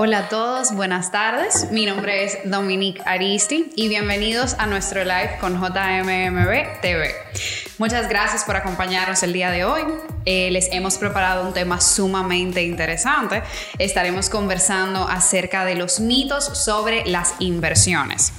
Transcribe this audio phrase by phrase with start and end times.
[0.00, 1.72] Hola a todos, buenas tardes.
[1.72, 7.16] Mi nombre es Dominique Aristi y bienvenidos a nuestro live con JMMB TV.
[7.78, 9.82] Muchas gracias por acompañarnos el día de hoy.
[10.24, 13.44] Eh, les hemos preparado un tema sumamente interesante.
[13.78, 18.32] Estaremos conversando acerca de los mitos sobre las inversiones.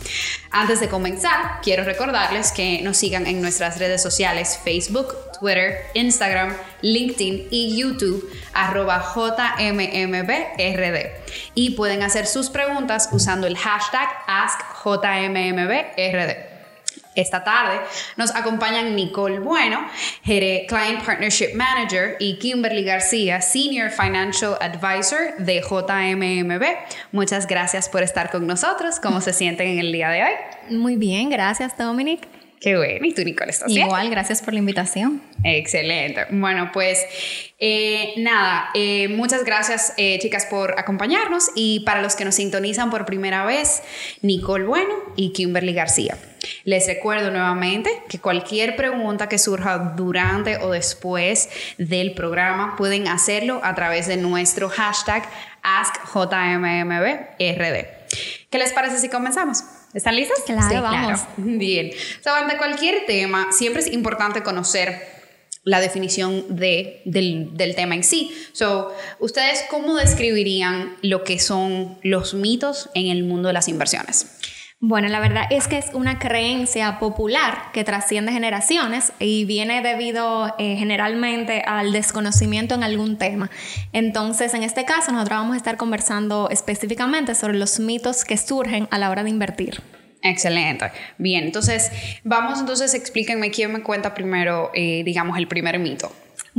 [0.51, 6.53] Antes de comenzar, quiero recordarles que nos sigan en nuestras redes sociales Facebook, Twitter, Instagram,
[6.81, 11.11] LinkedIn y YouTube arroba JMMBRD
[11.55, 14.99] y pueden hacer sus preguntas usando el hashtag AskJMMBRD.
[17.15, 17.79] Esta tarde
[18.17, 19.85] nos acompañan Nicole Bueno,
[20.23, 26.63] Client Partnership Manager, y Kimberly García, Senior Financial Advisor de JMMB.
[27.11, 28.99] Muchas gracias por estar con nosotros.
[28.99, 30.75] ¿Cómo se sienten en el día de hoy?
[30.77, 32.27] Muy bien, gracias Dominic.
[32.59, 33.05] Qué bueno.
[33.05, 33.87] ¿Y tú, Nicole, estás bien?
[33.87, 35.21] Igual, gracias por la invitación.
[35.45, 36.25] Excelente.
[36.29, 37.05] Bueno, pues
[37.57, 42.89] eh, nada, eh, muchas gracias eh, chicas por acompañarnos y para los que nos sintonizan
[42.89, 43.81] por primera vez,
[44.21, 46.17] Nicole Bueno y Kimberly García.
[46.63, 53.59] Les recuerdo nuevamente que cualquier pregunta que surja durante o después del programa pueden hacerlo
[53.63, 55.23] a través de nuestro hashtag
[55.63, 57.39] AskJMMBRD.
[58.49, 59.63] ¿Qué les parece si comenzamos?
[59.93, 60.39] ¿Están listas?
[60.45, 61.21] Claro, vamos.
[61.37, 61.91] Bien.
[62.23, 65.19] So, ante cualquier tema, siempre es importante conocer
[65.63, 68.31] la definición de, del, del, tema en sí.
[68.53, 74.27] So, ¿Ustedes cómo describirían lo que son los mitos en el mundo de las inversiones?
[74.81, 80.55] Bueno, la verdad es que es una creencia popular que trasciende generaciones y viene debido
[80.57, 83.49] eh, generalmente al desconocimiento en algún tema.
[83.91, 88.87] Entonces, en este caso, nosotros vamos a estar conversando específicamente sobre los mitos que surgen
[88.89, 89.81] a la hora de invertir.
[90.21, 90.91] Excelente.
[91.17, 91.91] Bien, entonces
[92.23, 96.09] vamos entonces, explíquenme quién me cuenta primero, eh, digamos, el primer mito.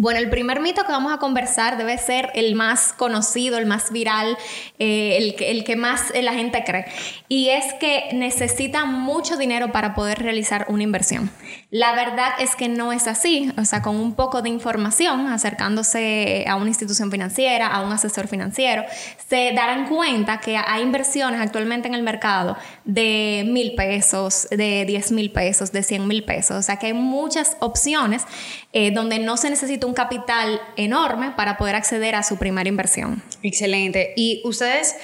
[0.01, 3.93] Bueno, el primer mito que vamos a conversar debe ser el más conocido, el más
[3.93, 4.39] viral,
[4.79, 6.87] eh, el, el, que más la gente cree.
[7.29, 11.31] Y es que necesita mucho dinero para poder realizar una inversión.
[11.69, 13.53] La verdad es que no es así.
[13.59, 18.27] O sea, con un poco de información, acercándose a una institución financiera, a un asesor
[18.27, 18.85] financiero,
[19.29, 22.57] se darán cuenta que hay inversiones actualmente en el mercado
[22.87, 26.57] de mil pesos, de diez mil pesos, de cien mil pesos.
[26.57, 28.25] O sea, que hay muchas opciones
[28.73, 33.23] eh, donde no se necesita un capital enorme para poder acceder a su primera inversión.
[33.43, 34.13] Excelente.
[34.17, 34.97] Y ustedes...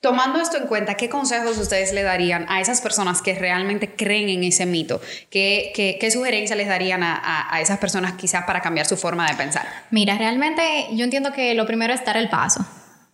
[0.00, 4.30] Tomando esto en cuenta, ¿qué consejos ustedes le darían a esas personas que realmente creen
[4.30, 5.00] en ese mito?
[5.30, 9.36] ¿Qué, qué, sugerencia les darían a, a, esas personas quizás para cambiar su forma de
[9.36, 9.64] pensar?
[9.92, 12.66] Mira, realmente yo entiendo que lo primero es dar el paso.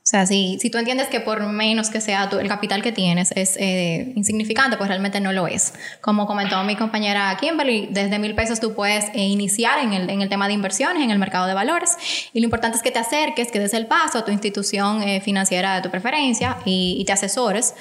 [0.08, 3.30] O sea, si, si tú entiendes que por menos que sea el capital que tienes
[3.36, 5.74] es eh, insignificante, pues realmente no lo es.
[6.00, 10.22] Como comentó mi compañera Kimberly, desde mil pesos tú puedes eh, iniciar en el, en
[10.22, 11.98] el, tema de inversiones, en el mercado de valores.
[12.32, 15.20] Y lo importante es que te acerques, que des el paso a tu institución eh,
[15.20, 17.74] financiera de tu preferencia y, y te asesores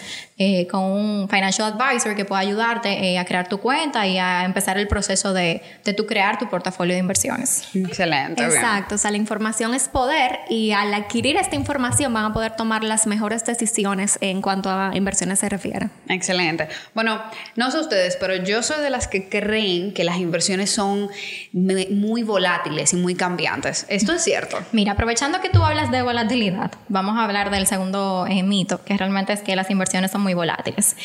[0.70, 4.88] con un financial advisor que pueda ayudarte a crear tu cuenta y a empezar el
[4.88, 7.68] proceso de, de tu crear tu portafolio de inversiones.
[7.74, 8.44] Excelente.
[8.44, 8.96] Exacto.
[8.96, 12.84] O sea, la información es poder y al adquirir esta información van a poder tomar
[12.84, 15.90] las mejores decisiones en cuanto a inversiones se refiere.
[16.08, 16.68] Excelente.
[16.94, 17.22] Bueno,
[17.56, 21.09] no sé ustedes, pero yo soy de las que creen que las inversiones son
[21.52, 23.86] muy volátiles y muy cambiantes.
[23.90, 24.59] ¿Esto es cierto?
[24.72, 28.98] Mira, aprovechando que tú hablas de volatilidad, vamos a hablar del segundo eh, mito, que
[28.98, 30.97] realmente es que las inversiones son muy volátiles.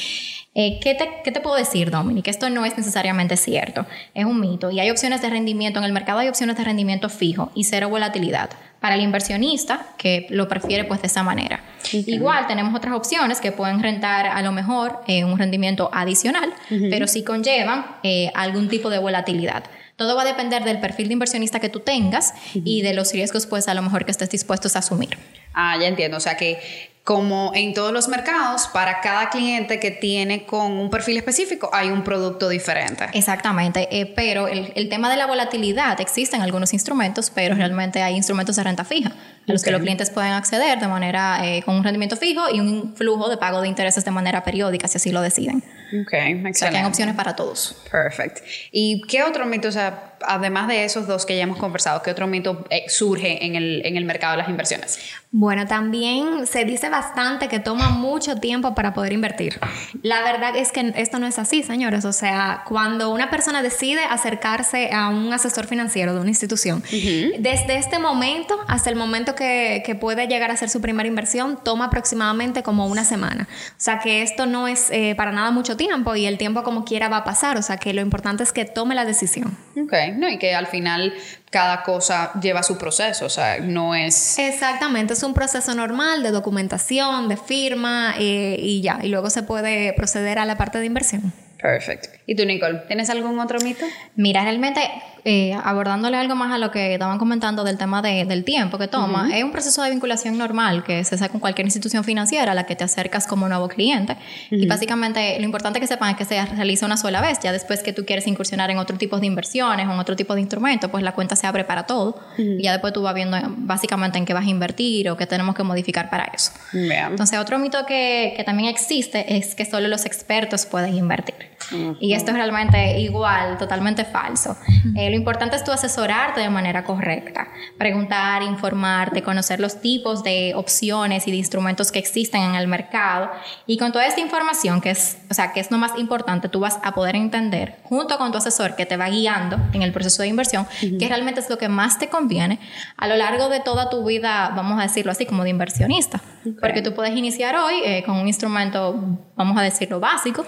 [0.55, 2.27] Eh, ¿qué, te, ¿qué, te, puedo decir, Dominic?
[2.27, 5.93] Esto no es necesariamente cierto, es un mito y hay opciones de rendimiento, en el
[5.93, 8.51] mercado hay opciones de rendimiento fijo y cero volatilidad
[8.81, 11.63] para el inversionista que lo prefiere pues de esa manera.
[11.93, 16.53] Igual tenemos otras opciones que pueden rentar a lo mejor eh, un rendimiento adicional,
[16.91, 19.63] pero sí conllevan eh, algún tipo de volatilidad.
[19.97, 23.47] Todo va a depender del perfil de inversionista que tú tengas y de los riesgos
[23.47, 25.17] pues a lo mejor que estés dispuestos a asumir.
[25.55, 26.17] Ah, ya entiendo.
[26.17, 30.89] O sea que como en todos los mercados, para cada cliente que tiene con un
[30.89, 33.07] perfil específico hay un producto diferente.
[33.13, 38.15] Exactamente, eh, pero el, el, tema de la volatilidad, existen algunos instrumentos, pero realmente hay
[38.15, 39.13] instrumentos de renta fija
[39.49, 42.61] a los que los clientes pueden acceder de manera eh, con un rendimiento fijo y
[42.61, 45.65] un flujo de pago de intereses de manera periódica, si así lo deciden.
[46.03, 46.51] Ok, excelente.
[46.51, 47.77] O sea, que hay opciones para todos.
[47.91, 48.43] Perfecto.
[48.71, 52.11] ¿Y qué otro mito, o sea, además de esos dos que ya hemos conversado, qué
[52.11, 54.99] otro mito eh, surge en el, en el mercado de las inversiones?
[55.31, 59.59] Bueno, también se dice bastante que toma mucho tiempo para poder invertir.
[60.03, 62.05] La verdad es que esto no es así, señores.
[62.05, 67.77] O sea, cuando una persona decide acercarse a un asesor financiero de una institución, desde
[67.77, 72.63] este momento hasta el momento que, puede llegar a ser su primera inversión toma aproximadamente
[72.63, 73.47] como una semana.
[73.51, 76.85] O sea que esto no es eh, para nada mucho tiempo y el tiempo como
[76.85, 77.59] quiera va a pasar.
[77.59, 79.57] O sea que lo importante es que tome la decisión.
[79.77, 81.15] Ok, no, y que al final
[81.51, 84.39] cada cosa lleva su proceso, o sea, no es...
[84.39, 89.43] Exactamente, es un proceso normal de documentación, de firma eh, y ya, y luego se
[89.43, 91.33] puede proceder a la parte de inversión.
[91.63, 92.09] Perfecto.
[92.27, 93.85] ¿Y tú, Nicole, tienes algún otro mito?
[94.15, 94.81] Mira, realmente,
[95.25, 99.37] eh, abordándole algo más a lo que estaban comentando del tema del tiempo que toma,
[99.37, 102.65] es un proceso de vinculación normal que se hace con cualquier institución financiera a la
[102.65, 104.17] que te acercas como nuevo cliente.
[104.51, 107.41] Y básicamente, lo importante que sepan es que se realiza una sola vez.
[107.43, 110.35] Ya después que tú quieres incursionar en otro tipo de inversiones o en otro tipo
[110.35, 112.21] de instrumentos, pues la cuenta se abre para todo.
[112.39, 115.57] Y ya después tú vas viendo básicamente en qué vas a invertir o qué tenemos
[115.57, 116.53] que modificar para eso.
[116.73, 121.53] Entonces, otro mito que, que también existe es que solo los expertos pueden invertir.
[122.01, 124.57] Y esto es realmente igual, totalmente falso.
[124.95, 127.49] Eh, lo importante es tú asesorarte de manera correcta,
[127.79, 133.31] preguntar, informarte, conocer los tipos de opciones y de instrumentos que existen en el mercado.
[133.67, 136.61] Y con toda esta información, que es, o sea, que es lo más importante, tú
[136.61, 140.23] vas a poder entender, junto con tu asesor que te va guiando en el proceso
[140.23, 142.61] de inversión, que realmente es lo que más te conviene
[142.97, 146.21] a lo largo de toda tu vida, vamos a decirlo así, como de inversionista.
[146.61, 150.45] Porque tú puedes iniciar hoy eh, con un instrumento, vamos a decirlo, básico,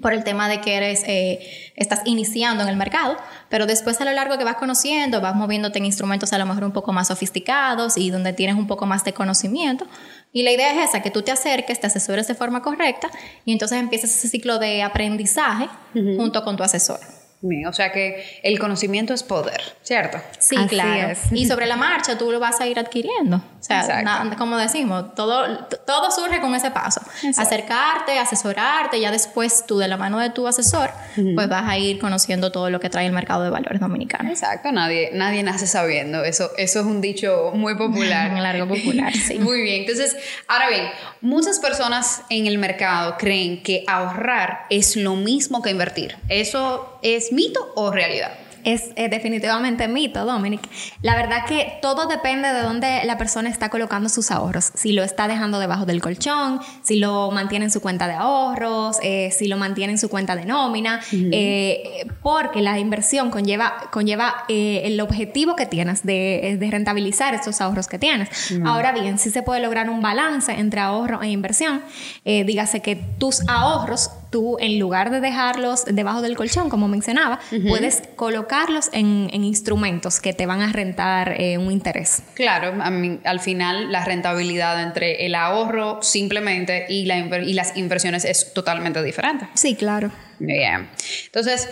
[0.00, 3.16] por el tema de que eres, eh, estás iniciando en el mercado,
[3.48, 6.64] pero después a lo largo que vas conociendo, vas moviéndote en instrumentos a lo mejor
[6.64, 9.86] un poco más sofisticados y donde tienes un poco más de conocimiento.
[10.32, 13.10] Y la idea es esa, que tú te acerques, te asesores de forma correcta
[13.44, 17.17] y entonces empiezas ese ciclo de aprendizaje junto con tu asesor.
[17.40, 20.18] O sea que el conocimiento es poder, ¿cierto?
[20.40, 21.16] Sí, claro.
[21.30, 23.36] Y sobre la marcha tú lo vas a ir adquiriendo.
[23.36, 24.04] O sea,
[24.36, 27.00] como decimos, todo, todo surge con ese paso.
[27.36, 32.00] Acercarte, asesorarte, ya después tú de la mano de tu asesor, pues vas a ir
[32.00, 34.30] conociendo todo lo que trae el mercado de valores dominicano.
[34.30, 36.24] Exacto, nadie, nadie nace sabiendo.
[36.24, 38.32] Eso, eso es un dicho muy popular.
[38.32, 39.38] un largo popular, sí.
[39.38, 39.82] muy bien.
[39.82, 40.16] Entonces,
[40.48, 40.86] ahora bien,
[41.20, 46.16] muchas personas en el mercado creen que ahorrar es lo mismo que invertir.
[46.28, 48.32] Eso es mito o realidad?
[48.64, 50.60] es definitivamente mito, Dominic.
[51.02, 54.72] La verdad que todo depende de dónde la persona está colocando sus ahorros.
[54.74, 58.98] Si lo está dejando debajo del colchón, si lo mantiene en su cuenta de ahorros,
[59.02, 64.44] eh, si lo mantiene en su cuenta de nómina, eh, porque la inversión conlleva, conlleva
[64.48, 68.28] eh, el objetivo que tienes de, rentabilizar estos ahorros que tienes.
[68.64, 71.82] Ahora bien, si se puede lograr un balance entre ahorro e inversión,
[72.24, 78.02] dígase que tus ahorros tú en lugar de dejarlos debajo del colchón, como mencionaba, puedes
[78.16, 82.22] colocarlos en, instrumentos que te van a rentar eh, un interés.
[82.34, 88.52] Claro, al final la rentabilidad entre el ahorro simplemente y, la, y las inversiones es
[88.52, 89.48] totalmente diferente.
[89.54, 90.10] Sí, claro.
[90.38, 90.88] Bien.
[91.26, 91.68] Entonces,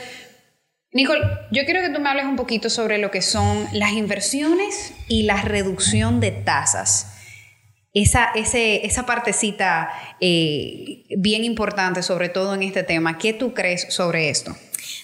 [0.93, 1.21] Nicole,
[1.53, 5.25] yo quiero que tú me hables un poquito sobre lo que son las inversiones y
[5.25, 7.16] la reducción de tasas
[7.97, 9.89] esa, ese, esa partecita
[10.21, 13.17] eh, bien importante, sobre todo en este tema.
[13.17, 14.55] ¿Qué tú crees sobre esto?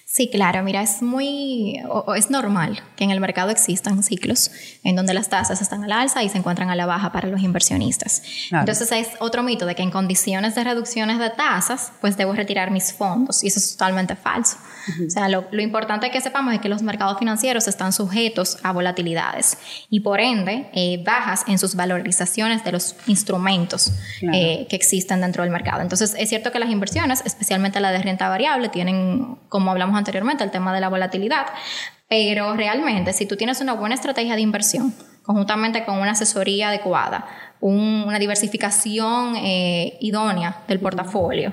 [0.04, 1.80] Sí, claro, mira, es muy,
[2.14, 4.50] es normal que en el mercado existan ciclos
[4.84, 7.40] en donde las tasas están al alza y se encuentran a la baja para los
[7.40, 8.22] inversionistas.
[8.50, 12.70] Entonces es otro mito de que en condiciones de reducciones de tasas, pues debo retirar
[12.70, 14.58] mis fondos y eso es totalmente falso.
[15.06, 19.58] O sea, lo, importante que sepamos es que los mercados financieros están sujetos a volatilidades
[19.90, 23.92] y por ende eh, bajas en sus valorizaciones de los instrumentos
[24.32, 25.82] eh, que existen dentro del mercado.
[25.82, 30.44] Entonces es cierto que las inversiones, especialmente la de renta variable, tienen, como hablamos anteriormente,
[30.44, 31.46] el tema de la volatilidad,
[32.08, 37.26] pero realmente si tú tienes una buena estrategia de inversión, conjuntamente con una asesoría adecuada,
[37.62, 41.52] una diversificación eh, idónea del portafolio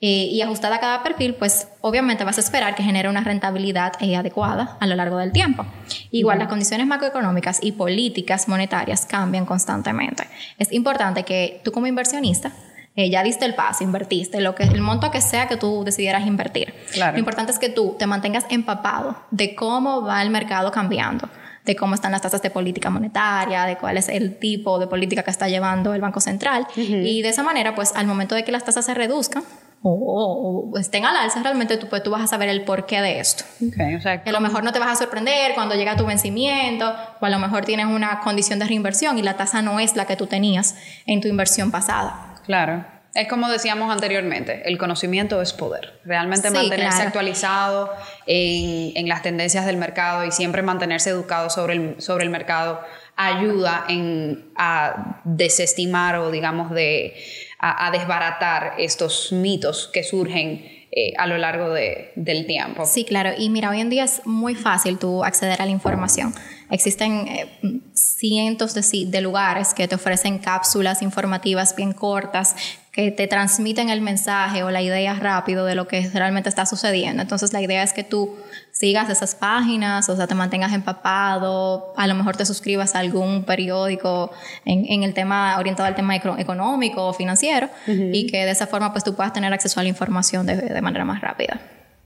[0.00, 3.94] eh, y ajustada a cada perfil, pues obviamente vas a esperar que genere una rentabilidad
[4.00, 5.66] eh, adecuada a lo largo del tiempo.
[6.12, 10.24] Igual las condiciones macroeconómicas y políticas monetarias cambian constantemente.
[10.58, 12.52] Es importante que tú como inversionista
[12.94, 16.26] eh, ya diste el paso, invertiste, lo que, el monto que sea que tú decidieras
[16.26, 16.72] invertir.
[16.96, 21.28] Lo importante es que tú te mantengas empapado de cómo va el mercado cambiando
[21.68, 25.22] de cómo están las tasas de política monetaria, de cuál es el tipo de política
[25.22, 26.66] que está llevando el Banco Central.
[26.74, 29.44] Y de esa manera, pues al momento de que las tasas se reduzcan,
[29.82, 33.44] o, estén al alza, realmente tú, pues, tú vas a saber el porqué de esto.
[33.68, 36.04] Okay, o sea, que a lo mejor no te vas a sorprender cuando llega tu
[36.04, 39.94] vencimiento, o a lo mejor tienes una condición de reinversión y la tasa no es
[39.94, 40.74] la que tú tenías
[41.06, 42.34] en tu inversión pasada.
[42.44, 42.97] Claro.
[43.18, 45.98] Es como decíamos anteriormente, el conocimiento es poder.
[46.04, 47.92] Realmente mantenerse actualizado
[48.26, 52.80] en, las tendencias del mercado y siempre mantenerse educado sobre el, sobre el mercado
[53.16, 57.16] ayuda en, a desestimar o digamos de,
[57.58, 62.86] a, desbaratar estos mitos que surgen eh, a lo largo del tiempo.
[62.86, 63.30] Sí, claro.
[63.36, 66.32] Y mira, hoy en día es muy fácil tú acceder a la información.
[66.70, 72.54] Existen eh, cientos de, de, lugares que te ofrecen cápsulas informativas bien cortas
[72.92, 77.22] que te transmiten el mensaje o la idea rápido de lo que realmente está sucediendo.
[77.22, 78.36] Entonces la idea es que tú
[78.72, 83.44] sigas esas páginas, o sea, te mantengas empapado, a lo mejor te suscribas a algún
[83.44, 84.32] periódico
[84.64, 89.04] en, el tema orientado al tema económico o financiero y que de esa forma pues
[89.04, 91.60] tú puedas tener acceso a la información de, de manera más rápida.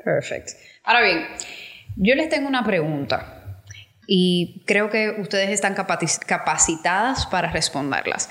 [0.04, 0.52] Perfecto.
[0.84, 1.26] Ahora bien,
[1.96, 3.42] yo les tengo una pregunta
[4.06, 8.28] y creo que ustedes están capacitadas para responderlas.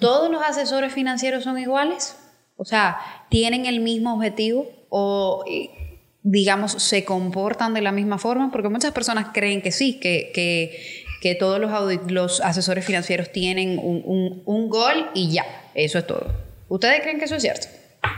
[0.00, 2.16] ¿Todos los asesores financieros son iguales?
[2.56, 2.98] O sea,
[3.28, 5.44] ¿tienen el mismo objetivo o,
[6.22, 8.50] digamos, se comportan de la misma forma?
[8.50, 11.70] Porque muchas personas creen que sí, que, que, todos los,
[12.10, 16.26] los, asesores financieros tienen un, un gol y ya, eso es todo.
[16.68, 17.68] ¿Ustedes creen que eso es cierto?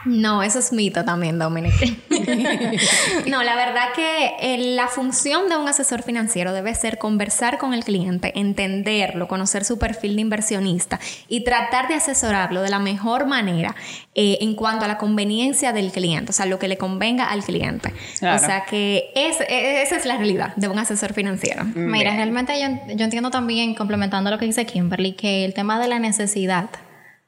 [0.05, 1.75] No, eso es mito también, Dominic.
[3.27, 7.75] no, la verdad que eh, la función de un asesor financiero debe ser conversar con
[7.75, 13.27] el cliente, entenderlo, conocer su perfil de inversionista y tratar de asesorarlo de la mejor
[13.27, 13.75] manera
[14.15, 17.43] eh, en cuanto a la conveniencia del cliente, o sea, lo que le convenga al
[17.45, 17.93] cliente.
[18.17, 21.65] O sea, que e, esa es la realidad de un asesor financiero.
[21.75, 25.89] Mira, realmente yo, yo entiendo también, complementando lo que dice Kimberly, que el tema de
[25.89, 26.71] la necesidad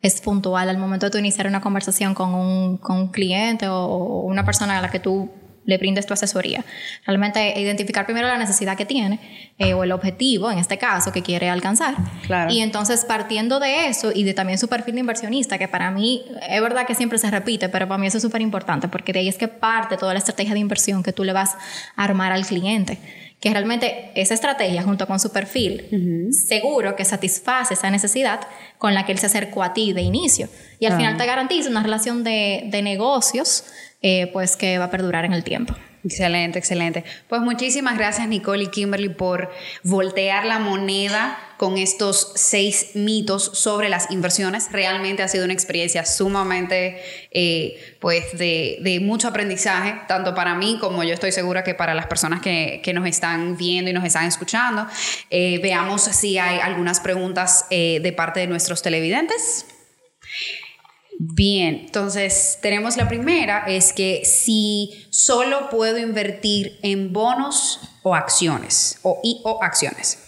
[0.02, 4.23] es puntual al momento de tu iniciar una conversación con un, con un cliente o,
[4.23, 5.30] una persona a la que tú
[5.64, 6.64] le brindes tu asesoría.
[7.06, 9.21] Realmente identificar primero la necesidad que tiene
[9.59, 11.94] eh, o el objetivo, en este caso, que quiere alcanzar.
[12.50, 16.25] Y entonces partiendo de eso y de también su perfil de inversionista, que para mí
[16.49, 19.21] es verdad que siempre se repite, pero para mí eso es súper importante porque de
[19.21, 21.54] ahí es que parte toda la estrategia de inversión que tú le vas
[21.94, 22.99] a armar al cliente
[23.42, 28.40] que realmente esa estrategia junto con su perfil seguro que satisface esa necesidad
[28.78, 30.49] con la que él se acercó a ti de inicio.
[30.78, 33.64] Y al final te garantiza una relación de, de negocios
[34.00, 35.75] eh, pues que va a perdurar en el tiempo.
[36.04, 37.04] Excelente, excelente.
[37.28, 39.52] Pues muchísimas gracias Nicole y Kimberly por
[39.85, 44.73] voltear la moneda con estos seis mitos sobre las inversiones.
[44.73, 51.04] Realmente ha sido una experiencia sumamente eh, pues de, mucho aprendizaje, tanto para mí como
[51.04, 54.88] yo estoy segura que para las personas que, nos están viendo y nos están escuchando.
[55.30, 59.66] Eh, veamos si hay algunas preguntas eh, de parte de nuestros televidentes.
[61.25, 68.99] Bien, entonces tenemos la primera, es que si solo puedo invertir en bonos o acciones,
[69.02, 70.19] o, y, o acciones.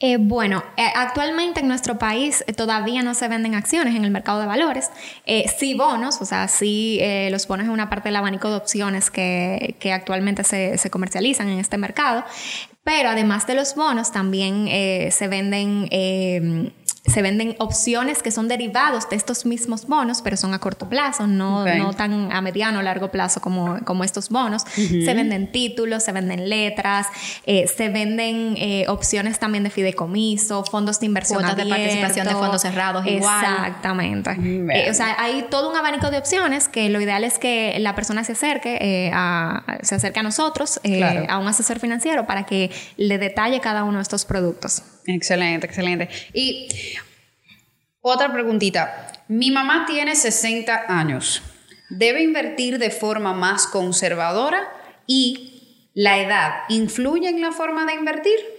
[0.00, 4.10] Eh, bueno, eh, actualmente en nuestro país eh, todavía no se venden acciones en el
[4.10, 4.90] mercado de valores.
[5.58, 9.76] sí bonos, o sea, sí los bonos es una parte del abanico de opciones que,
[9.94, 12.24] actualmente se, se, comercializan en este mercado.
[12.82, 14.66] Pero además de los bonos, también
[15.12, 15.88] se venden
[17.06, 21.26] se venden opciones que son derivados de estos mismos bonos, pero son a corto plazo,
[21.26, 24.62] no, no tan a mediano o largo plazo como, como estos bonos.
[24.74, 27.06] Se venden títulos, se venden letras,
[27.44, 31.40] eh, se venden eh, opciones también de fideicomiso, fondos de inversión.
[31.40, 33.44] Cuotas de participación de fondos cerrados igual.
[33.44, 34.30] Exactamente.
[34.30, 37.94] Eh, o sea, hay todo un abanico de opciones que lo ideal es que la
[37.94, 40.80] persona se acerque, a, se acerque a nosotros,
[41.28, 44.82] a un asesor financiero, para que le detalle cada uno de estos productos.
[45.06, 46.08] Excelente, excelente.
[46.32, 46.68] Y
[48.00, 49.12] otra preguntita.
[49.28, 51.42] Mi mamá tiene 60 años.
[51.88, 54.68] ¿Debe invertir de forma más conservadora?
[55.06, 58.55] ¿Y la edad influye en la forma de invertir?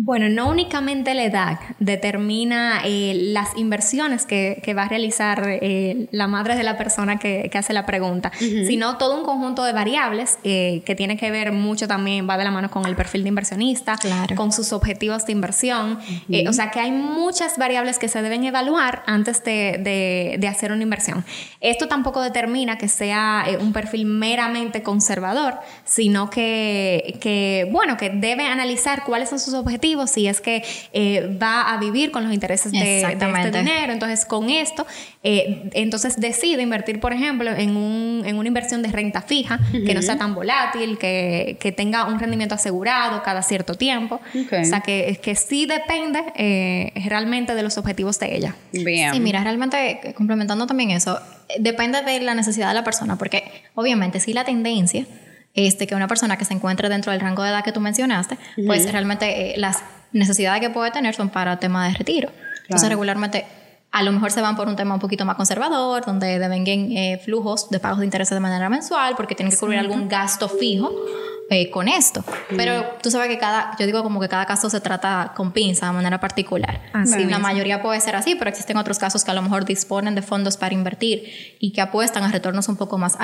[0.00, 6.28] Bueno, no únicamente la edad determina eh, las inversiones que, va a realizar eh, la
[6.28, 10.82] madre de la persona que, hace la pregunta, sino todo un conjunto de variables eh,
[10.86, 13.96] que tiene que ver mucho también, va de la mano con el perfil de inversionista,
[14.36, 15.98] con sus objetivos de inversión.
[16.46, 21.24] o sea que hay muchas variables que se deben evaluar antes de, hacer una inversión.
[21.60, 28.44] Esto tampoco determina que sea un perfil meramente conservador, sino que, que, bueno, que debe
[28.44, 32.72] analizar cuáles son sus objetivos si es que eh, va a vivir con los intereses
[32.72, 33.92] de, este dinero.
[33.92, 34.86] Entonces, con esto,
[35.22, 39.94] eh, entonces decide invertir, por ejemplo, en, un, en una inversión de renta fija, que
[39.94, 44.20] no sea tan volátil, que, que, tenga un rendimiento asegurado cada cierto tiempo.
[44.34, 48.54] O sea, que, que sí depende eh, realmente de los objetivos de ella.
[48.72, 49.12] Bien.
[49.12, 51.18] Sí, mira, realmente complementando también eso,
[51.58, 55.06] depende de la necesidad de la persona, porque obviamente si la tendencia
[55.66, 58.38] este, que una persona que se encuentre dentro del rango de edad que tú mencionaste,
[58.66, 62.30] pues realmente eh, las necesidades que puede tener son para tema de retiro.
[62.62, 63.44] Entonces, regularmente
[63.90, 67.20] a lo mejor se van por un tema un poquito más conservador, donde devengan eh,
[67.24, 70.92] flujos de pagos de intereses de manera mensual, porque tienen que cubrir algún gasto fijo
[71.50, 72.22] eh, con esto.
[72.56, 75.86] Pero tú sabes que cada, yo digo como que cada caso se trata con pinza
[75.86, 76.82] de manera particular.
[76.92, 80.14] Así la mayoría puede ser así, pero existen otros casos que a lo mejor disponen
[80.14, 83.16] de fondos para invertir y que apuestan a retornos un poco más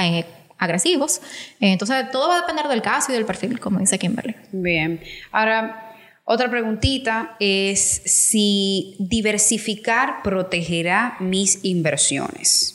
[0.59, 1.21] agresivos.
[1.61, 4.35] Eh, entonces, todo va a depender del caso y del perfil, como dice Kimberly.
[4.52, 5.00] Bien.
[5.31, 12.74] Ahora, otra preguntita es si diversificar protegerá mis inversiones.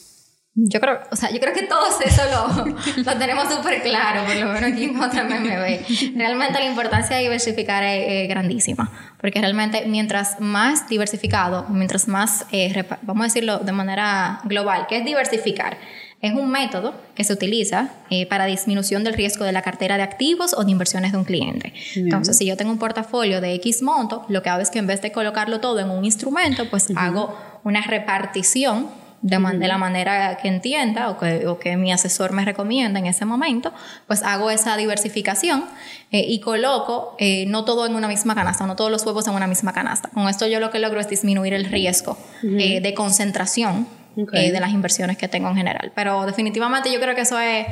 [0.55, 2.65] Yo creo, o sea, yo creo que todos eso lo,
[3.03, 6.17] lo tenemos súper claro, por lo menos aquí en JMMB.
[6.17, 8.91] Realmente la importancia de diversificar es, grandísima,
[9.21, 14.97] porque realmente mientras más diversificado, mientras más, eh, vamos a decirlo de manera global, ¿qué
[14.97, 15.77] es diversificar?
[16.21, 20.03] Es un método que se utiliza eh, para disminución del riesgo de la cartera de
[20.03, 21.73] activos o de inversiones de un cliente.
[21.95, 24.87] Entonces, si yo tengo un portafolio de X monto, lo que hago es que en
[24.87, 28.89] vez de colocarlo todo en un instrumento, pues hago una repartición
[29.21, 33.73] de, la manera que entienda o que, mi asesor me recomienda en ese momento,
[34.07, 35.65] pues hago esa diversificación
[36.11, 39.33] eh, y coloco eh, no todo en una misma canasta, no todos los huevos en
[39.33, 40.09] una misma canasta.
[40.09, 44.71] Con esto yo lo que logro es disminuir el riesgo eh, de concentración de las
[44.71, 45.93] inversiones que tengo en general.
[45.95, 47.65] Pero definitivamente yo creo que eso es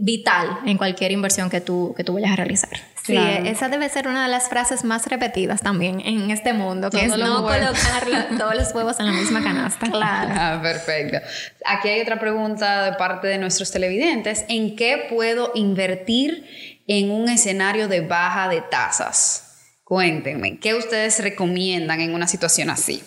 [0.00, 2.70] vital en cualquier inversión que tú, que tú vayas a realizar.
[3.06, 7.04] Sí, esa debe ser una de las frases más repetidas también en este mundo, que
[7.04, 9.88] es no colocar todos los huevos en la misma canasta.
[9.90, 10.34] Claro.
[10.34, 11.18] Ah, perfecto.
[11.64, 14.44] Aquí hay otra pregunta de parte de nuestros televidentes.
[14.48, 16.44] ¿En qué puedo invertir
[16.88, 19.42] en un escenario de baja de tasas?
[19.84, 23.04] Cuéntenme, ¿qué ustedes recomiendan en una situación así?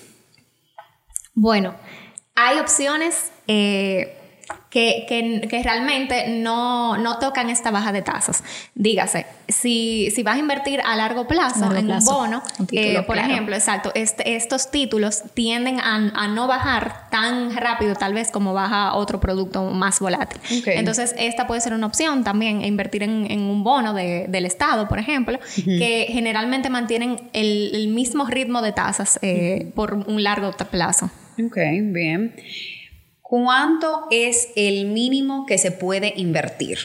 [1.33, 1.75] Bueno,
[2.35, 4.18] hay opciones eh,
[4.69, 5.05] que,
[5.49, 8.43] que, realmente no, no, tocan esta baja de tasas.
[8.75, 13.55] Dígase, si, si vas a invertir a largo plazo en un bono, eh, por ejemplo,
[13.55, 18.93] exacto, este, estos títulos tienden a, a, no bajar tan rápido tal vez como baja
[18.93, 20.39] otro producto más volátil.
[20.67, 24.87] Entonces, esta puede ser una opción también, invertir en, en un bono de, del Estado,
[24.87, 30.51] por ejemplo, que generalmente mantienen el, el, mismo ritmo de tasas eh, por un largo
[30.69, 31.09] plazo.
[31.43, 32.35] Ok, bien.
[33.29, 36.79] ¿Cuánto es el mínimo que se puede invertir?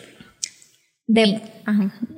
[1.07, 1.41] De,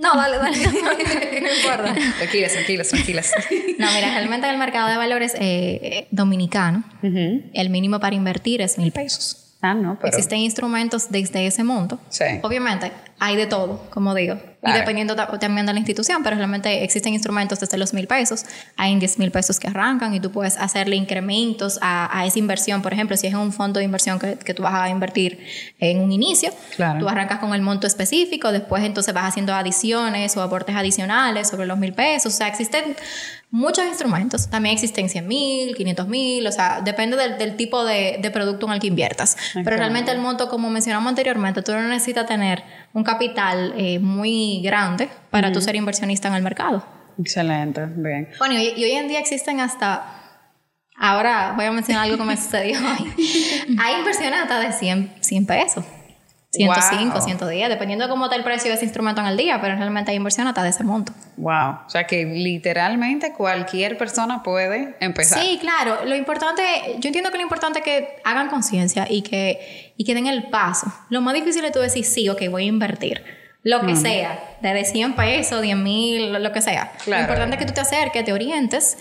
[0.00, 0.56] No, dale, dale.
[1.42, 1.94] no importa.
[2.18, 3.32] Tranquilas, tranquilas, tranquilas.
[3.78, 8.78] No, mira, realmente en el mercado de valores eh, dominicano, el mínimo para invertir es
[8.78, 9.45] mil pesos.
[9.66, 10.08] Ah, no, pero...
[10.08, 11.98] Existen instrumentos desde ese monto.
[12.08, 12.24] Sí.
[12.42, 14.36] Obviamente, hay de todo, como digo.
[14.62, 18.44] Y dependiendo también de la institución, pero realmente existen instrumentos desde los mil pesos.
[18.76, 22.82] Hay 10 mil pesos que arrancan y tú puedes hacerle incrementos a, esa inversión.
[22.82, 25.38] Por ejemplo, si es un fondo de inversión que, tú vas a invertir
[25.78, 26.50] en un inicio,
[26.98, 31.66] tú arrancas con el monto específico, después entonces vas haciendo adiciones o aportes adicionales sobre
[31.66, 32.34] los mil pesos.
[32.34, 32.96] O sea, existen
[33.56, 34.48] muchos instrumentos.
[34.48, 38.80] También existen 100 mil, 500 mil, o sea, depende del, tipo de, producto en el
[38.80, 39.36] que inviertas.
[39.54, 44.60] Pero realmente el monto, como mencionamos anteriormente, tú no necesitas tener un capital eh, muy
[44.62, 46.84] grande para tú ser inversionista en el mercado.
[47.18, 48.28] Excelente, bien.
[48.38, 50.12] Bueno, y, hoy en día existen hasta
[50.98, 53.12] Ahora voy a mencionar algo que me sucedió hoy.
[53.78, 55.84] Hay inversiones hasta de 100, 100 pesos.
[56.56, 59.76] 105, 110, dependiendo de cómo está el precio de ese instrumento en el día, pero
[59.76, 61.12] realmente hay inversión hasta de ese monto.
[61.36, 65.40] Wow, o sea que literalmente cualquier persona puede empezar.
[65.40, 66.62] Sí, claro, lo importante,
[66.98, 70.48] yo entiendo que lo importante es que hagan conciencia y que, y que den el
[70.48, 70.92] paso.
[71.10, 73.24] Lo más difícil es tú decir, sí, ok, voy a invertir.
[73.62, 76.92] Lo que sea, desde 100 pesos, 10 mil, lo que sea.
[77.08, 78.96] Lo importante es que tú te acerques, te orientes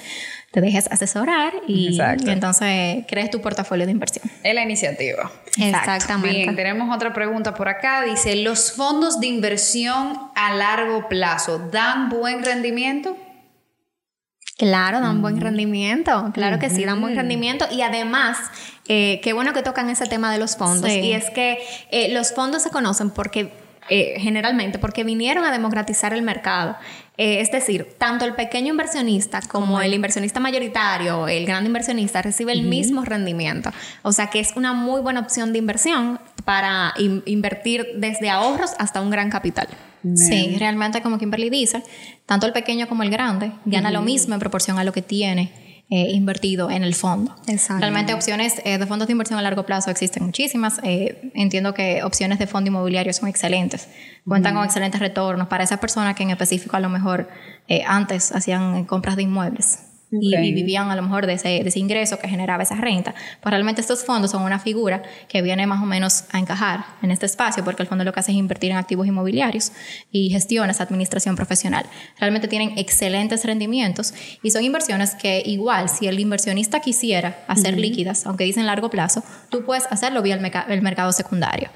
[0.55, 4.23] te dejes asesorar y, entonces crees tu portafolio de inversión.
[4.41, 5.29] Es la iniciativa.
[5.57, 6.29] Exactamente.
[6.29, 8.03] Bien, tenemos otra pregunta por acá.
[8.03, 13.17] Dice, ¿los fondos de inversión a largo plazo dan buen rendimiento?
[14.57, 15.41] Claro, dan buen mm.
[15.41, 18.37] rendimiento, claro que sí, dan buen rendimiento y además,
[18.87, 21.57] eh, qué bueno que tocan ese tema de los fondos y es que
[21.91, 23.51] eh, los fondos se conocen porque
[23.89, 26.75] eh, generalmente porque vinieron a democratizar el mercado.
[27.17, 32.51] Eh, es decir, tanto el pequeño inversionista como el inversionista mayoritario, el gran inversionista, recibe
[32.51, 33.71] el mismo rendimiento.
[34.01, 39.01] O sea que es una muy buena opción de inversión para invertir desde ahorros hasta
[39.01, 39.67] un gran capital.
[40.15, 41.81] Sí, realmente como Kimberly dice,
[42.27, 45.64] tanto el pequeño como el grande gana lo mismo en proporción a lo que tiene
[45.89, 47.35] eh, invertido en el fondo.
[47.79, 50.79] Realmente opciones eh, de fondos de inversión a largo plazo existen muchísimas.
[50.83, 53.87] Eh, entiendo que opciones de fondo inmobiliario son excelentes.
[54.27, 57.29] Cuentan con excelentes retornos para esas personas que en específico a lo mejor
[57.87, 59.79] antes hacían compras de inmuebles
[60.21, 63.13] y, vivían a lo mejor de ese, ingreso que generaba esa renta.
[63.41, 67.12] Pues realmente estos fondos son una figura que viene más o menos a encajar en
[67.12, 69.71] este espacio, porque el fondo lo que hace es invertir en activos inmobiliarios
[70.12, 71.86] y gestiona esa administración profesional.
[72.19, 78.25] Realmente tienen excelentes rendimientos y son inversiones que igual, si el inversionista quisiera hacer líquidas,
[78.25, 81.69] aunque dicen largo plazo, tú puedes hacerlo vía el, mercado secundario.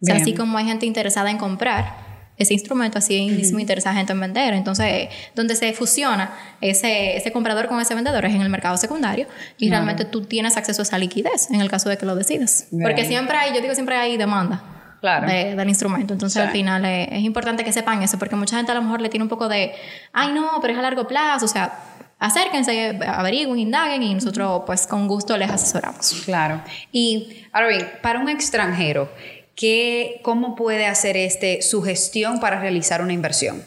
[0.00, 2.07] O sea, así como hay gente interesada en comprar,
[2.38, 4.54] ese instrumento, así es muy interesante en vender.
[4.54, 9.26] Entonces, donde se fusiona ese, ese comprador con ese vendedor es en el mercado secundario
[9.58, 12.68] y realmente tú tienes acceso a esa liquidez en el caso de que lo decidas.
[12.70, 14.62] Porque siempre hay, yo digo siempre hay demanda.
[15.00, 15.28] Claro.
[15.28, 16.12] del instrumento.
[16.12, 19.08] Entonces, al final es, importante que sepan eso, porque mucha gente a lo mejor le
[19.08, 19.72] tiene un poco de,
[20.12, 21.44] ay, no, pero es a largo plazo.
[21.44, 21.78] O sea,
[22.18, 26.22] acérquense, averigüen, indaguen y nosotros pues con gusto les asesoramos.
[26.24, 26.62] Claro.
[26.90, 29.08] Y ahora bien, para un extranjero,
[29.58, 33.64] ¿qué, ¿cómo puede hacer este, su gestión para realizar una inversión?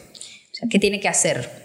[0.70, 1.62] ¿Qué tiene que hacer?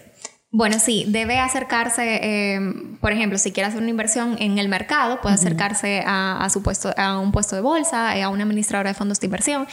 [0.49, 2.59] Bueno, sí, debe acercarse, eh,
[3.01, 6.93] por ejemplo, si quiere hacer una inversión en el mercado, puede acercarse a, su puesto,
[6.97, 9.67] a un puesto de bolsa, a una administradora de fondos de inversión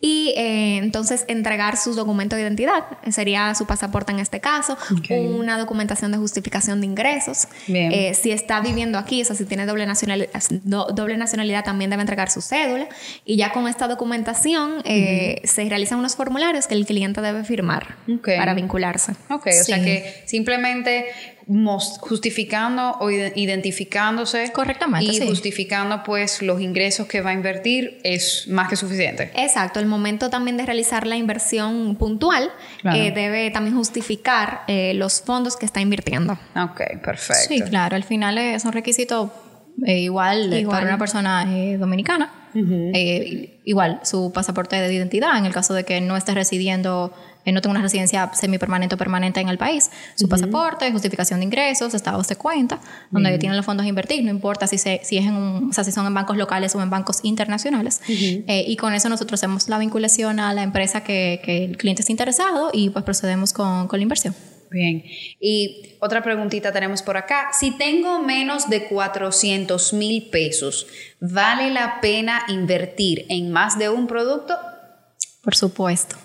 [0.00, 2.84] y eh, entonces entregar sus documentos de identidad.
[3.10, 4.78] Sería su pasaporte en este caso,
[5.10, 7.48] una documentación de justificación de ingresos.
[7.66, 10.30] Eh, si está viviendo aquí, o sea, si tiene doble nacionalidad,
[10.62, 12.88] doble nacionalidad, también debe entregar su cédula.
[13.24, 17.96] Y ya con esta documentación eh, se realizan unos formularios que el cliente debe firmar
[18.22, 19.12] para vincularse.
[19.30, 21.06] Ok, o sea que simplemente
[21.48, 28.68] justificando o identificándose correctamente y justificando pues los ingresos que va a invertir es más
[28.68, 29.30] que suficiente.
[29.34, 32.50] Exacto, el momento también de realizar la inversión puntual
[32.94, 36.34] eh, debe también justificar eh, los fondos que está invirtiendo.
[36.54, 37.48] Ok, perfecto.
[37.48, 39.32] Sí, claro, al final es un requisito
[39.86, 41.46] eh, igual, para una persona
[41.78, 42.30] dominicana.
[43.64, 47.14] igual su pasaporte de identidad en el caso de que no esté residiendo
[47.52, 51.94] no tengo una residencia semipermanente o permanente en el país, su pasaporte, justificación de ingresos,
[51.94, 52.80] estados de cuenta,
[53.10, 55.72] donde tienen los fondos a invertir, no importa si, se, si, es en un, o
[55.72, 58.00] sea, si son en bancos locales o en bancos internacionales.
[58.08, 62.02] Eh, y con eso nosotros hacemos la vinculación a la empresa que, que el cliente
[62.02, 64.34] está interesado y pues procedemos con, con la inversión.
[64.70, 65.02] Bien.
[65.40, 67.50] Y otra preguntita tenemos por acá.
[67.58, 70.86] Si tengo menos de 400 mil pesos,
[71.20, 74.56] ¿vale la pena invertir en más de un producto?
[75.42, 76.16] Por supuesto.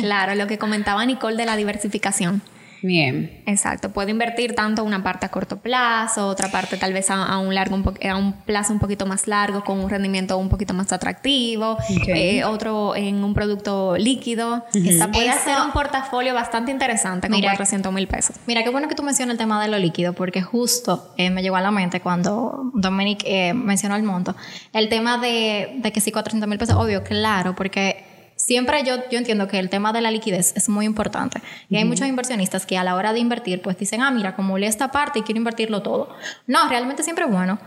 [0.00, 2.42] Claro, lo que comentaba Nicole de la diversificación.
[2.82, 3.42] Bien.
[3.46, 7.54] Exacto, puede invertir tanto una parte a corto plazo, otra parte tal vez a, un,
[7.54, 11.78] largo, a un plazo un poquito más largo con un rendimiento un poquito más atractivo,
[12.08, 14.64] eh, otro en un producto líquido.
[15.12, 18.36] puede ser un portafolio bastante interesante con 400 mil pesos.
[18.46, 21.42] Mira, qué bueno que tú mencionas el tema de lo líquido, porque justo eh, me
[21.42, 24.34] llegó a la mente cuando Dominic eh, mencionó el monto.
[24.72, 29.18] El tema de, de que sí, 400 mil pesos, obvio, claro, porque siempre yo, yo
[29.18, 31.40] entiendo que el tema de la liquidez es muy importante.
[31.68, 34.66] Y hay muchos inversionistas que a la hora de invertir, pues dicen, ah, mira, acumulé
[34.66, 36.14] esta parte y quiero invertirlo todo.
[36.46, 37.58] No, realmente siempre es bueno.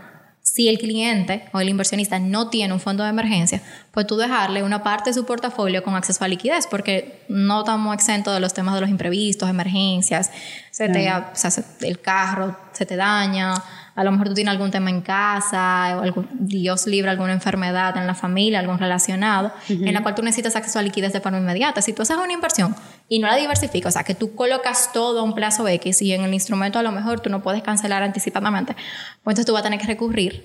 [0.42, 4.62] Si el cliente o el inversionista no tiene un fondo de emergencia, pues tú dejarle
[4.62, 8.54] una parte de su portafolio con acceso a liquidez, porque no estamos exentos de los
[8.54, 10.30] temas de los imprevistos, emergencias,
[10.70, 11.50] se te, o sea,
[11.80, 13.54] el carro se te daña,
[13.96, 17.96] a lo mejor tú tienes algún tema en casa, o algún, Dios libre alguna enfermedad
[17.96, 21.38] en la familia, algún relacionado, en la cual tú necesitas acceso a liquidez de forma
[21.38, 21.80] inmediata.
[21.80, 22.76] Si tú haces una inversión
[23.08, 26.12] y no la diversificas, o sea, que tú colocas todo a un plazo X y
[26.12, 29.60] en el instrumento a lo mejor tú no puedes cancelar anticipadamente, pues entonces tú vas
[29.60, 30.44] a tener que recurrir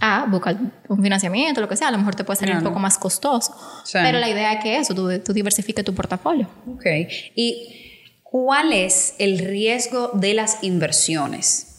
[0.00, 0.56] a buscar
[0.88, 3.54] un financiamiento, lo que sea, a lo mejor te puede salir un poco más costoso.
[3.92, 6.48] Pero la idea es que eso, tú, tú diversifiques tu portafolio.
[6.70, 6.86] Ok.
[7.34, 11.75] ¿Y cuál es el riesgo de las inversiones?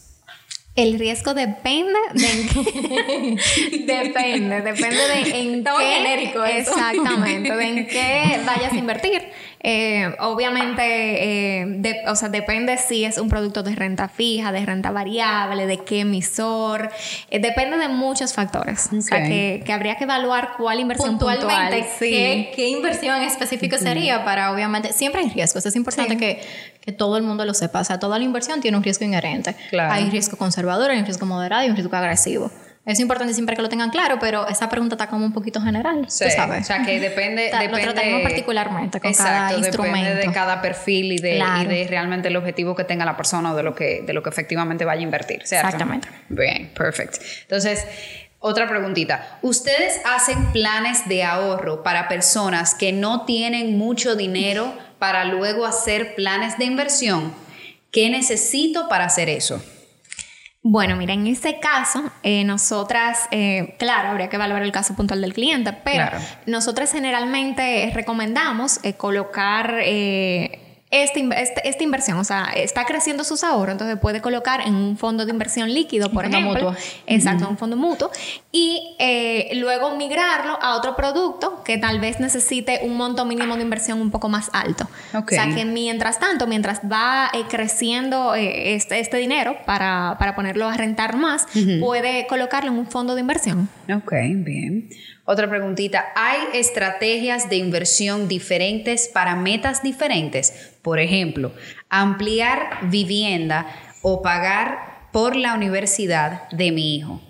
[0.78, 3.36] El riesgo depende de en qué.
[3.84, 5.70] depende, depende de en qué.
[5.72, 9.22] genérico Exactamente, de en qué vayas a invertir.
[9.60, 14.90] Eh, obviamente, eh, o sea, depende si es un producto de renta fija, de renta
[14.92, 16.90] variable, de qué emisor.
[17.30, 18.88] Eh, depende de muchos factores.
[18.96, 24.52] O sea, que, habría que evaluar cuál inversión puntualmente, qué, qué, inversión específica sería para,
[24.52, 25.66] obviamente, siempre hay riesgos.
[25.66, 26.40] Es importante que,
[26.80, 27.80] que, todo el mundo lo sepa.
[27.80, 29.56] O sea, toda la inversión tiene un riesgo inherente.
[29.78, 32.50] Hay riesgo conservador, hay un riesgo moderado y un riesgo agresivo.
[32.88, 36.06] Es importante siempre que lo tengan claro, pero esa pregunta está como un poquito general,
[36.08, 36.62] sí, sabes.
[36.62, 37.42] O sea, que depende...
[37.42, 40.08] depende lo trataremos particularmente con cada instrumento.
[40.08, 43.52] depende de cada perfil y de, y de, realmente el objetivo que tenga la persona
[43.52, 45.66] o de lo que, de lo que efectivamente vaya a invertir, ¿cierto?
[45.66, 46.08] Exactamente.
[46.30, 47.18] Bien, perfecto.
[47.42, 47.86] Entonces...
[48.40, 49.40] Otra preguntita.
[49.42, 56.14] ¿Ustedes hacen planes de ahorro para personas que no tienen mucho dinero para luego hacer
[56.14, 57.34] planes de inversión?
[57.90, 59.60] ¿Qué necesito para hacer eso?
[60.62, 65.20] Bueno, mira, en este caso, eh, nosotras, eh, claro, habría que evaluar el caso puntual
[65.20, 66.06] del cliente, pero
[66.46, 69.76] nosotras generalmente recomendamos eh, colocar
[70.90, 71.28] este,
[71.64, 75.32] esta inversión, o sea, está creciendo sus ahorros, entonces puede colocar en un fondo de
[75.32, 76.52] inversión líquido, por ejemplo.
[76.52, 76.74] Mutuo.
[77.06, 78.10] Exacto, un fondo mutuo.
[78.52, 83.62] Y eh, luego migrarlo a otro producto que tal vez necesite un monto mínimo de
[83.62, 84.88] inversión un poco más alto.
[85.12, 90.34] O sea, que mientras tanto, mientras va eh, creciendo eh, este, este, dinero para, para,
[90.34, 91.46] ponerlo a rentar más,
[91.80, 93.68] puede colocarlo en un fondo de inversión.
[93.94, 94.88] Ok, bien.
[95.30, 100.72] Otra preguntita, ¿hay estrategias de inversión diferentes para metas diferentes?
[100.80, 101.52] Por ejemplo,
[101.90, 103.66] ampliar vivienda
[104.00, 107.20] o pagar por la universidad de mi hijo.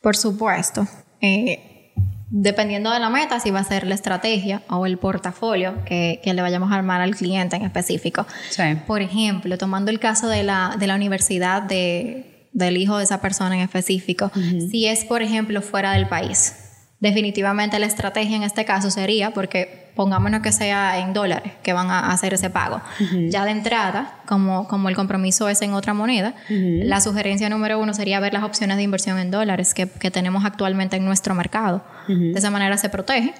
[0.00, 0.88] Por supuesto.
[1.20, 1.92] Eh,
[2.28, 6.34] dependiendo de la meta, si va a ser la estrategia o el portafolio que, que
[6.34, 8.26] le vayamos a armar al cliente en específico.
[8.50, 8.64] Sí.
[8.84, 13.20] Por ejemplo, tomando el caso de la, de la universidad de, del hijo de esa
[13.20, 14.32] persona en específico,
[14.72, 16.56] si es, por ejemplo, fuera del país,
[17.02, 21.90] definitivamente la estrategia en este caso sería, porque pongámonos que sea en dólares que van
[21.90, 22.80] a hacer ese pago,
[23.28, 27.92] ya de entrada, como, como el compromiso es en otra moneda, la sugerencia número uno
[27.92, 31.82] sería ver las opciones de inversión en dólares que, que tenemos actualmente en nuestro mercado.
[32.06, 33.34] De esa manera se protege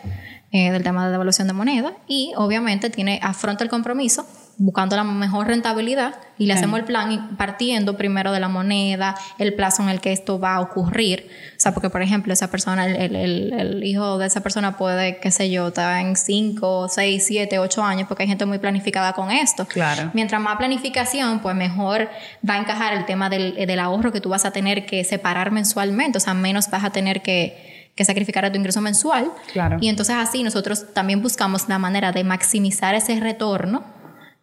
[0.51, 4.27] eh, del tema de devaluación de moneda y obviamente tiene afronta el compromiso
[4.59, 9.55] buscando la mejor rentabilidad y le hacemos el plan partiendo primero de la moneda, el
[9.55, 11.29] plazo en el que esto va a ocurrir.
[11.57, 15.19] O sea, porque por ejemplo, esa persona, el, el, el hijo de esa persona puede,
[15.19, 19.13] qué sé yo, estar en 5, 6, 7, 8 años, porque hay gente muy planificada
[19.13, 19.67] con esto.
[19.67, 20.11] Claro.
[20.15, 22.09] Mientras más planificación, pues mejor
[22.49, 25.51] va a encajar el tema del, del ahorro que tú vas a tener que separar
[25.51, 29.31] mensualmente, o sea, menos vas a tener que que sacrificar a tu ingreso mensual.
[29.53, 29.77] Claro.
[29.81, 33.85] Y entonces así nosotros también buscamos la manera de maximizar ese retorno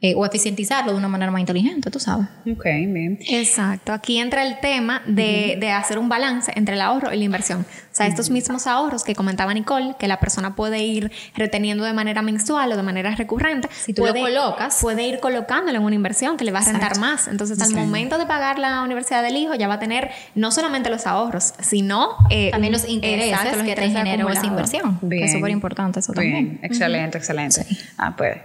[0.02, 2.26] eh, o eficientizarlo de una manera más inteligente, tú sabes.
[2.50, 3.20] Ok, bien.
[3.28, 3.92] Exacto.
[3.92, 7.62] Aquí entra el tema de, de, hacer un balance entre el ahorro y la inversión.
[7.62, 11.92] O sea, estos mismos ahorros que comentaba Nicole, que la persona puede ir reteniendo de
[11.92, 15.84] manera mensual o de manera recurrente, si tú puede, lo colocas, puede ir colocándolo en
[15.84, 17.02] una inversión que le va a rentar Exacto.
[17.02, 17.28] más.
[17.28, 20.90] Entonces, al momento de pagar la universidad del hijo, ya va a tener no solamente
[20.90, 24.98] los ahorros, sino eh, también los intereses exacto, los que te generó esa inversión.
[25.10, 26.60] que Es súper importante eso Bien, también.
[26.64, 27.66] excelente, excelente.
[27.98, 28.38] Ah, pues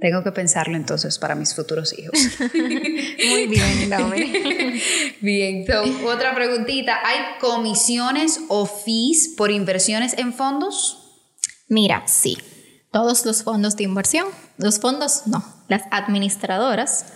[0.00, 2.18] tengo que pensarlo entonces para mis futuros hijos.
[2.54, 4.82] Muy bien, Dominic.
[5.20, 6.98] Bien, so, otra preguntita.
[7.04, 11.22] ¿Hay comisiones o fees por inversiones en fondos?
[11.68, 12.38] Mira, sí.
[12.92, 17.06] Todos los fondos de inversión, los fondos no, las administradoras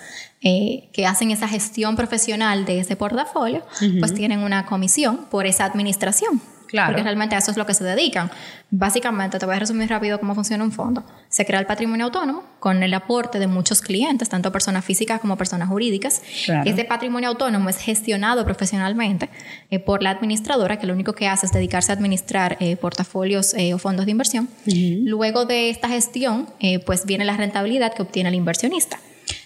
[0.43, 3.65] eh, que hacen esa gestión profesional de ese portafolio,
[4.01, 6.43] pues tienen una comisión por esa administración.
[6.73, 6.89] Claro.
[6.89, 8.31] Porque realmente a eso es lo que se dedican.
[8.71, 11.05] Básicamente, te voy a resumir rápido cómo funciona un fondo.
[11.29, 15.37] Se crea el patrimonio autónomo con el aporte de muchos clientes, tanto personas físicas como
[15.37, 16.23] personas jurídicas.
[16.47, 16.69] Claro.
[16.69, 19.29] Ese patrimonio autónomo es gestionado profesionalmente
[19.71, 23.53] eh, por la administradora, que lo único que hace es dedicarse a administrar eh, portafolios
[23.55, 24.49] eh, o fondos de inversión.
[24.65, 28.99] Luego de esta gestión, eh, pues viene la rentabilidad que obtiene el inversionista.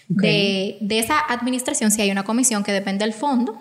[0.07, 3.59] De, de esa administración, si hay una comisión que depende del fondo,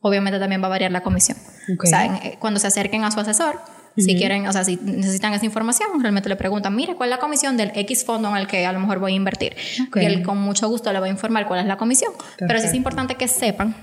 [0.00, 1.36] obviamente también va a variar la comisión.
[1.82, 3.60] O sea, eh, cuando se acerquen a su asesor,
[3.96, 7.20] si quieren, o sea, si necesitan esa información, realmente le preguntan, mire, ¿cuál es la
[7.20, 9.56] comisión del X fondo en el que a lo mejor voy a invertir?
[9.94, 12.12] Y él con mucho gusto le va a informar cuál es la comisión.
[12.38, 13.74] Pero sí es importante que sepan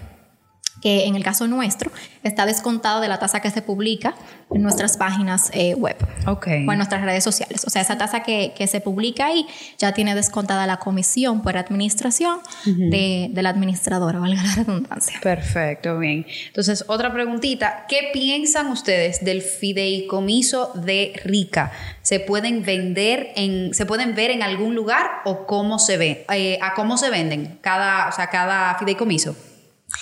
[0.86, 4.14] que en el caso nuestro está descontado de la tasa que se publica
[4.54, 6.46] en nuestras páginas eh, web Ok.
[6.46, 7.64] o en nuestras redes sociales.
[7.66, 9.48] O sea, esa tasa que, que se publica ahí
[9.80, 15.20] ya tiene descontada la comisión por administración de, de la administradora, valga la redundancia.
[15.24, 16.28] Perfecto, bien.
[16.46, 17.88] Entonces, otra preguntita.
[17.90, 21.72] ¿Qué piensan ustedes del fideicomiso de Rica?
[22.04, 26.28] ¿Se pueden vender en, se pueden ver en algún lugar o cómo se ve?
[26.32, 29.36] Eh, ¿A cómo se venden cada, o sea, cada fideicomiso?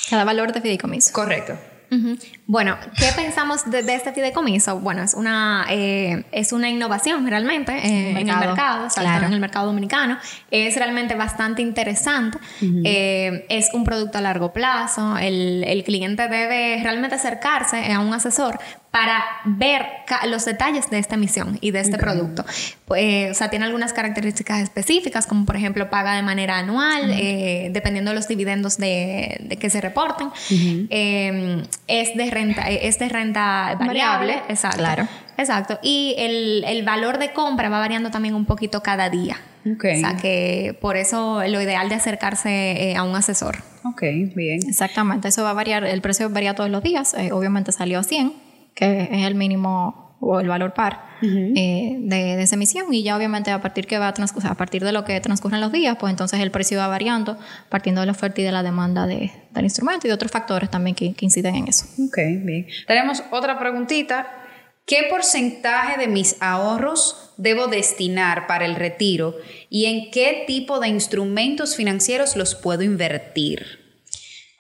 [0.09, 1.13] Cada valor de fideicomiso.
[1.13, 1.57] Correcto.
[2.45, 4.79] Bueno, ¿qué pensamos de, de este fideicomiso?
[4.79, 9.27] Bueno, es una, eh, es una innovación realmente eh, en el mercado, claro.
[9.27, 10.17] en el mercado dominicano.
[10.51, 12.37] Es realmente bastante interesante.
[12.83, 15.17] Eh, es un producto a largo plazo.
[15.17, 18.59] El, el cliente debe realmente acercarse a un asesor
[18.93, 19.87] para ver
[20.27, 22.45] los detalles de esta emisión y de este producto.
[22.85, 27.71] Pues, o sea, tiene algunas características específicas, como por ejemplo paga de manera anual, eh,
[27.73, 30.29] dependiendo de los dividendos de, de que se reporten.
[30.91, 34.77] Eh, es de renta, eh, es de renta variable, Variable, exacto.
[34.77, 35.07] claro.
[35.39, 35.79] Exacto.
[35.81, 39.37] Y el, el valor de compra va variando también un poquito cada día.
[39.65, 39.85] Ok.
[39.91, 43.57] O sea que por eso lo ideal de acercarse eh, a un asesor.
[43.85, 44.01] Ok,
[44.35, 44.59] bien.
[44.67, 48.03] Exactamente, eso va a variar, el precio varía todos los días, eh, obviamente salió a
[48.03, 48.31] 100,
[48.75, 53.15] que es el mínimo o el valor par eh, de, de esa emisión y ya
[53.17, 55.97] obviamente a partir que va a transcurrir, a partir de lo que transcurren los días,
[55.99, 57.37] pues entonces el precio va variando
[57.69, 60.69] partiendo de la oferta y de la demanda de- del instrumento y de otros factores
[60.69, 61.85] también que, que inciden en eso.
[62.07, 62.67] Ok, bien.
[62.87, 64.27] Tenemos otra preguntita.
[64.85, 69.35] ¿Qué porcentaje de mis ahorros debo destinar para el retiro
[69.69, 73.82] y en qué tipo de instrumentos financieros los puedo invertir?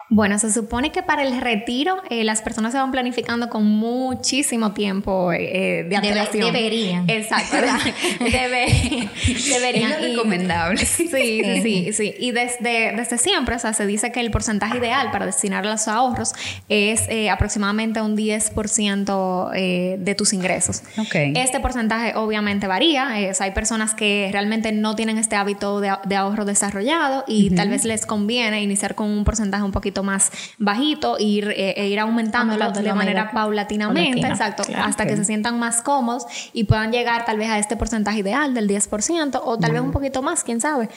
[0.09, 4.71] Bueno, se supone que para el retiro eh, las personas se van planificando con muchísimo
[4.73, 6.53] tiempo eh, de Debe- antelación.
[6.53, 7.09] deberían.
[7.09, 7.57] Exacto.
[8.19, 9.09] Debe-
[9.49, 9.91] deberían.
[9.93, 10.85] Es lo Y- recomendable.
[10.93, 12.15] Sí, sí, sí, sí.
[12.19, 15.87] Y desde, desde siempre, o sea, se dice que el porcentaje ideal para destinar los
[15.87, 16.33] ahorros
[16.69, 20.83] es eh, aproximadamente un 10% eh, de tus ingresos.
[20.97, 21.15] Ok.
[21.35, 23.19] Este porcentaje obviamente varía.
[23.19, 27.23] eh, o sea, hay personas que realmente no tienen este hábito de, de ahorro desarrollado
[27.27, 31.49] y tal vez les conviene iniciar con un porcentaje un poquito poquito más bajito ir,
[31.55, 36.63] eh, e ir aumentándolo de, manera paulatinamente, exacto, hasta que se sientan más cómodos y
[36.63, 40.21] puedan llegar tal vez a este porcentaje ideal del 10% o tal vez un poquito
[40.21, 40.89] más, quién sabe.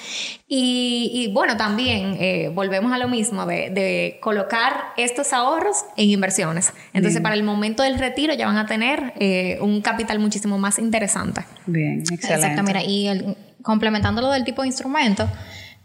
[0.48, 6.72] Y, bueno, también eh, volvemos a lo mismo de, colocar estos ahorros en inversiones.
[6.92, 10.78] Entonces, para el momento del retiro ya van a tener eh, un capital muchísimo más
[10.78, 11.42] interesante.
[11.66, 12.34] Bien, excelente.
[12.34, 15.28] Exacto, mira, y el, complementándolo del tipo de instrumento,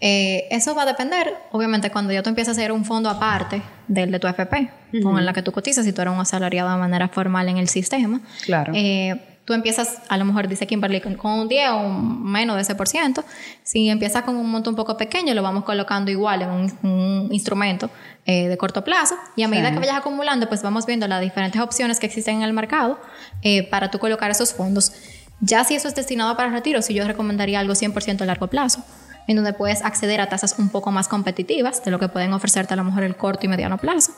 [0.03, 3.61] eh, eso va a depender, obviamente, cuando ya tú empiezas a hacer un fondo aparte
[3.87, 4.71] del de tu FP,
[5.03, 7.67] con el que tú cotizas, si tú eres un asalariado de manera formal en el
[7.67, 8.19] sistema.
[8.43, 8.73] Claro.
[8.75, 12.73] Eh, tú empiezas, a lo mejor dice Kimberly, con un 10 o menos de ese
[12.73, 13.23] por ciento.
[13.61, 17.91] Si empiezas con un monto un poco pequeño, lo vamos colocando igual en un, instrumento
[18.25, 19.13] eh, de corto plazo.
[19.35, 22.41] Y a medida que vayas acumulando, pues vamos viendo las diferentes opciones que existen en
[22.41, 22.99] el mercado
[23.69, 24.93] para tú colocar esos fondos.
[25.41, 28.83] Ya si eso es destinado para retiro, si yo recomendaría algo 100% a largo plazo
[29.31, 32.73] en donde puedes acceder a tasas un poco más competitivas de lo que pueden ofrecerte
[32.73, 34.13] a lo mejor el corto y mediano plazo.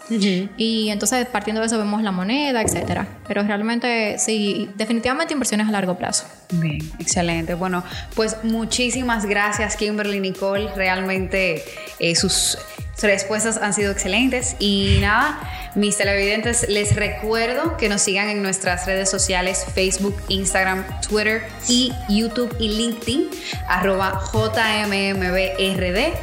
[0.57, 3.07] Y entonces partiendo de eso vemos la moneda, etcétera.
[3.27, 6.25] Pero realmente sí, definitivamente inversiones a largo plazo.
[6.51, 7.53] Bien, excelente.
[7.53, 7.83] Bueno,
[8.15, 10.69] pues muchísimas gracias Kimberly Nicole.
[10.75, 11.63] Realmente
[11.99, 12.57] eh, sus
[13.01, 15.39] respuestas han sido excelentes y nada,
[15.75, 21.91] mis televidentes les recuerdo que nos sigan en nuestras redes sociales Facebook, Instagram, Twitter y
[22.09, 23.29] YouTube y LinkedIn
[23.67, 26.13] arroba JMMBRD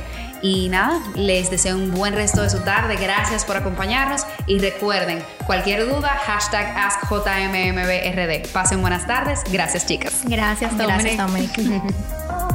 [0.43, 2.97] y nada, les deseo un buen resto de su tarde.
[2.97, 4.23] Gracias por acompañarnos.
[4.47, 8.49] Y recuerden, cualquier duda, hashtag AskJMMBRD.
[8.53, 9.43] Pasen buenas tardes.
[9.51, 10.23] Gracias, chicas.
[10.25, 11.19] Gracias, Gracias,